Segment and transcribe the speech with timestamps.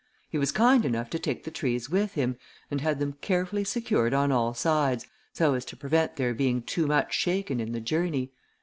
[0.31, 2.35] He was kind enough to take the trees with him,
[2.71, 6.87] and had them carefully secured on all sides, so as to prevent their being too
[6.87, 8.31] much shaken in the journey.